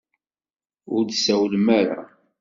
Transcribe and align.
Ur 0.93 1.01
d-tsawlem 1.03 1.65
ara. 1.79 2.01